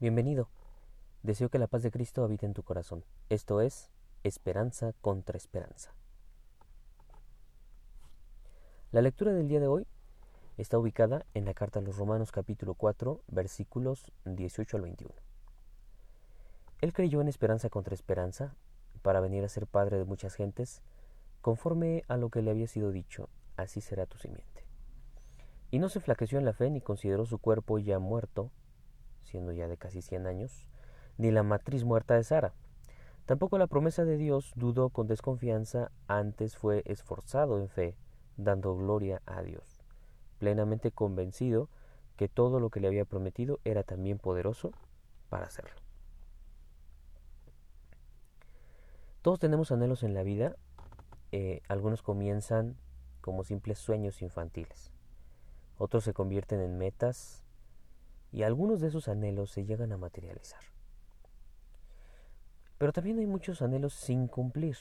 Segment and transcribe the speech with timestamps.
[0.00, 0.48] Bienvenido.
[1.22, 3.04] Deseo que la paz de Cristo habite en tu corazón.
[3.28, 3.90] Esto es
[4.24, 5.94] Esperanza contra Esperanza.
[8.90, 9.86] La lectura del día de hoy
[10.56, 15.14] está ubicada en la carta a los Romanos capítulo 4 versículos 18 al 21.
[16.80, 18.56] Él creyó en esperanza contra esperanza
[19.02, 20.82] para venir a ser padre de muchas gentes,
[21.40, 24.66] conforme a lo que le había sido dicho, así será tu simiente.
[25.70, 28.50] Y no se flaqueció en la fe ni consideró su cuerpo ya muerto,
[29.24, 30.68] siendo ya de casi cien años,
[31.18, 32.52] ni la matriz muerta de Sara.
[33.26, 37.96] Tampoco la promesa de Dios dudó con desconfianza, antes fue esforzado en fe,
[38.36, 39.82] dando gloria a Dios,
[40.38, 41.68] plenamente convencido
[42.16, 44.72] que todo lo que le había prometido era también poderoso
[45.30, 45.74] para hacerlo.
[49.22, 50.56] Todos tenemos anhelos en la vida,
[51.32, 52.76] eh, algunos comienzan
[53.22, 54.92] como simples sueños infantiles,
[55.78, 57.43] otros se convierten en metas
[58.34, 60.60] y algunos de esos anhelos se llegan a materializar.
[62.78, 64.76] Pero también hay muchos anhelos sin cumplir,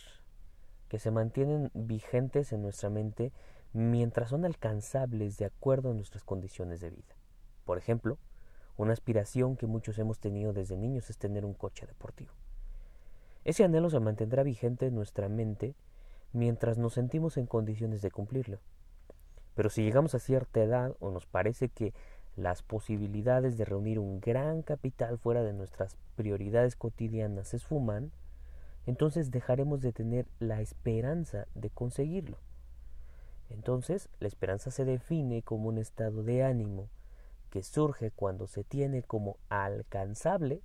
[0.89, 3.31] que se mantienen vigentes en nuestra mente
[3.71, 7.15] mientras son alcanzables de acuerdo a nuestras condiciones de vida.
[7.63, 8.17] Por ejemplo,
[8.75, 12.33] una aspiración que muchos hemos tenido desde niños es tener un coche deportivo.
[13.43, 15.75] Ese anhelo se mantendrá vigente en nuestra mente
[16.31, 18.57] mientras nos sentimos en condiciones de cumplirlo.
[19.53, 21.93] Pero si llegamos a cierta edad o nos parece que
[22.35, 28.11] las posibilidades de reunir un gran capital fuera de nuestras prioridades cotidianas se esfuman,
[28.85, 32.37] entonces dejaremos de tener la esperanza de conseguirlo.
[33.49, 36.89] Entonces, la esperanza se define como un estado de ánimo
[37.49, 40.61] que surge cuando se tiene como alcanzable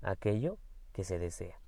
[0.00, 0.56] aquello
[0.92, 1.60] que se desea.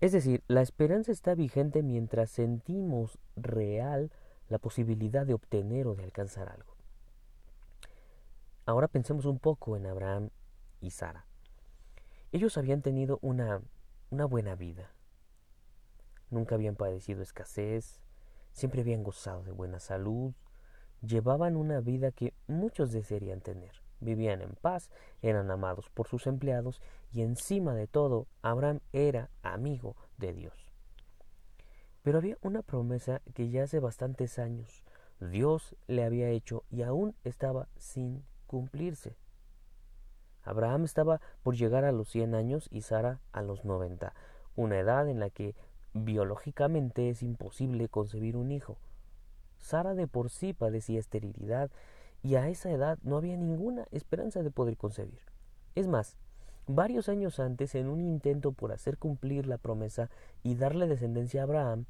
[0.00, 4.12] Es decir, la esperanza está vigente mientras sentimos real
[4.48, 6.77] la posibilidad de obtener o de alcanzar algo.
[8.68, 10.28] Ahora pensemos un poco en Abraham
[10.82, 11.24] y Sara.
[12.32, 13.62] Ellos habían tenido una,
[14.10, 14.90] una buena vida.
[16.28, 17.98] Nunca habían padecido escasez,
[18.52, 20.34] siempre habían gozado de buena salud,
[21.00, 23.72] llevaban una vida que muchos desearían tener.
[24.00, 24.90] Vivían en paz,
[25.22, 30.74] eran amados por sus empleados y encima de todo, Abraham era amigo de Dios.
[32.02, 34.84] Pero había una promesa que ya hace bastantes años
[35.20, 39.14] Dios le había hecho y aún estaba sin cumplirse.
[40.42, 44.12] Abraham estaba por llegar a los 100 años y Sara a los 90,
[44.56, 45.54] una edad en la que
[45.94, 48.78] biológicamente es imposible concebir un hijo.
[49.58, 51.70] Sara de por sí padecía esterilidad
[52.22, 55.20] y a esa edad no había ninguna esperanza de poder concebir.
[55.74, 56.16] Es más,
[56.66, 60.10] varios años antes, en un intento por hacer cumplir la promesa
[60.42, 61.86] y darle descendencia a Abraham,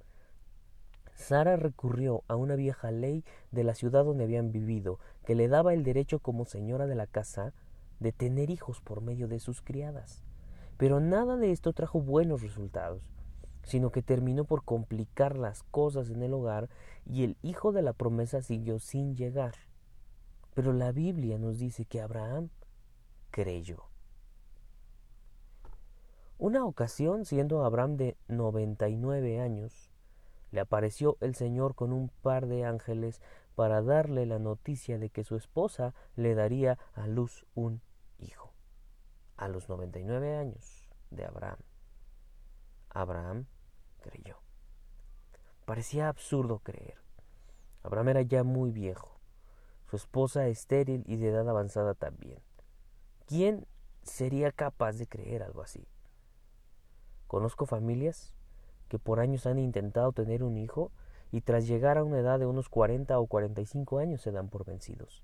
[1.19, 5.75] Sara recurrió a una vieja ley de la ciudad donde habían vivido, que le daba
[5.75, 7.53] el derecho como señora de la casa
[7.99, 10.23] de tener hijos por medio de sus criadas.
[10.77, 13.03] Pero nada de esto trajo buenos resultados,
[13.65, 16.71] sino que terminó por complicar las cosas en el hogar
[17.05, 19.57] y el hijo de la promesa siguió sin llegar.
[20.55, 22.49] Pero la Biblia nos dice que Abraham
[23.33, 23.83] creyó.
[26.39, 29.91] Una ocasión, siendo Abraham de noventa y nueve años,
[30.51, 33.21] le apareció el Señor con un par de ángeles
[33.55, 37.83] para darle la noticia de que su esposa le daría a luz un
[38.19, 38.53] hijo.
[39.37, 41.59] A los 99 años de Abraham.
[42.91, 43.47] Abraham
[44.01, 44.39] creyó.
[45.65, 46.99] Parecía absurdo creer.
[47.83, 49.19] Abraham era ya muy viejo,
[49.91, 52.41] su esposa estéril y de edad avanzada también.
[53.27, 53.67] ¿Quién
[54.03, 55.87] sería capaz de creer algo así?
[57.27, 58.35] Conozco familias
[58.89, 60.91] que por años han intentado tener un hijo
[61.31, 64.65] y tras llegar a una edad de unos 40 o 45 años se dan por
[64.65, 65.23] vencidos.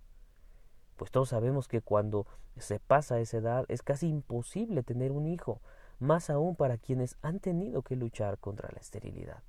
[0.97, 2.27] Pues todos sabemos que cuando
[2.57, 5.61] se pasa esa edad es casi imposible tener un hijo,
[5.99, 9.43] más aún para quienes han tenido que luchar contra la esterilidad.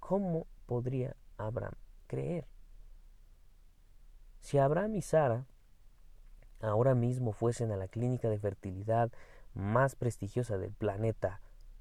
[0.00, 1.74] ¿Cómo podría Abraham
[2.06, 2.46] creer?
[4.40, 5.46] Si Abraham y Sara
[6.60, 9.10] ahora mismo fuesen a la clínica de fertilidad
[9.54, 11.40] más prestigiosa del planeta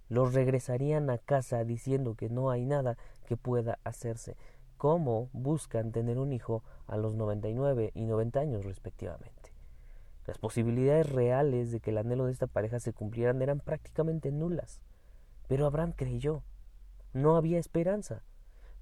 [0.10, 4.36] los regresarían a casa diciendo que no hay nada que pueda hacerse.
[4.78, 9.52] ¿Cómo buscan tener un hijo a los 99 y 90 años respectivamente?
[10.28, 14.82] Las posibilidades reales de que el anhelo de esta pareja se cumplieran eran prácticamente nulas.
[15.48, 16.44] Pero Abraham creyó.
[17.14, 18.24] No había esperanza.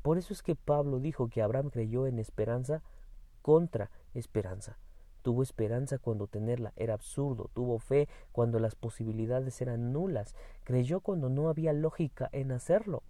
[0.01, 2.81] Por eso es que Pablo dijo que Abraham creyó en esperanza
[3.41, 4.77] contra esperanza.
[5.23, 10.35] Tuvo esperanza cuando tenerla era absurdo, tuvo fe cuando las posibilidades eran nulas,
[10.65, 13.03] creyó cuando no había lógica en hacerlo.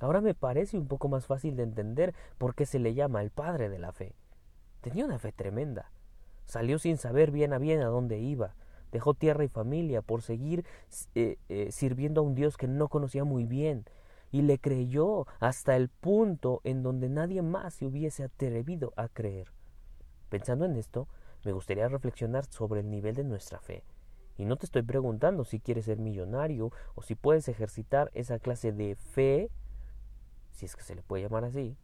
[0.00, 3.30] Ahora me parece un poco más fácil de entender por qué se le llama el
[3.30, 4.14] padre de la fe.
[4.82, 5.90] Tenía una fe tremenda.
[6.44, 8.54] Salió sin saber bien a bien a dónde iba.
[8.92, 10.64] Dejó tierra y familia por seguir
[11.16, 13.84] eh, eh, sirviendo a un Dios que no conocía muy bien
[14.30, 19.52] y le creyó hasta el punto en donde nadie más se hubiese atrevido a creer.
[20.28, 21.08] Pensando en esto,
[21.44, 23.84] me gustaría reflexionar sobre el nivel de nuestra fe.
[24.36, 28.72] Y no te estoy preguntando si quieres ser millonario o si puedes ejercitar esa clase
[28.72, 29.50] de fe,
[30.50, 31.76] si es que se le puede llamar así,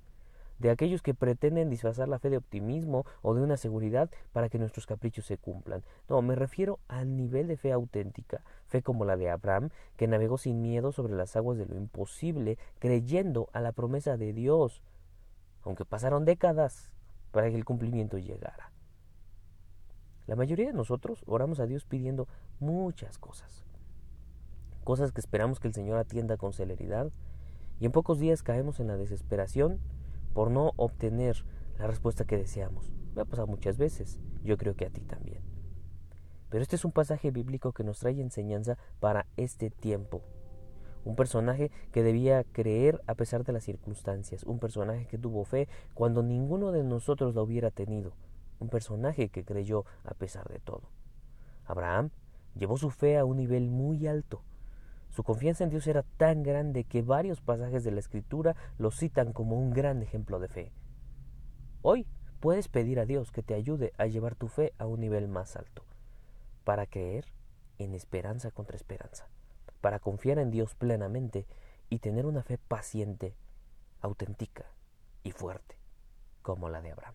[0.58, 4.58] de aquellos que pretenden disfrazar la fe de optimismo o de una seguridad para que
[4.58, 5.84] nuestros caprichos se cumplan.
[6.08, 10.38] No, me refiero al nivel de fe auténtica, fe como la de Abraham, que navegó
[10.38, 14.82] sin miedo sobre las aguas de lo imposible, creyendo a la promesa de Dios,
[15.62, 16.92] aunque pasaron décadas
[17.30, 18.72] para que el cumplimiento llegara.
[20.28, 22.28] La mayoría de nosotros oramos a Dios pidiendo
[22.60, 23.64] muchas cosas,
[24.84, 27.10] cosas que esperamos que el Señor atienda con celeridad,
[27.80, 29.80] y en pocos días caemos en la desesperación
[30.34, 31.46] por no obtener
[31.78, 32.92] la respuesta que deseamos.
[33.14, 35.40] Me ha pasado muchas veces, yo creo que a ti también.
[36.50, 40.20] Pero este es un pasaje bíblico que nos trae enseñanza para este tiempo.
[41.06, 45.68] Un personaje que debía creer a pesar de las circunstancias, un personaje que tuvo fe
[45.94, 48.12] cuando ninguno de nosotros la hubiera tenido,
[48.58, 50.90] un personaje que creyó a pesar de todo.
[51.64, 52.10] Abraham
[52.54, 54.42] llevó su fe a un nivel muy alto,
[55.10, 59.32] su confianza en Dios era tan grande que varios pasajes de la Escritura lo citan
[59.32, 60.72] como un gran ejemplo de fe.
[61.82, 62.06] Hoy
[62.40, 65.56] puedes pedir a Dios que te ayude a llevar tu fe a un nivel más
[65.56, 65.84] alto,
[66.64, 67.24] para creer
[67.78, 69.28] en esperanza contra esperanza,
[69.80, 71.46] para confiar en Dios plenamente
[71.88, 73.34] y tener una fe paciente,
[74.00, 74.66] auténtica
[75.22, 75.76] y fuerte,
[76.42, 77.14] como la de Abraham.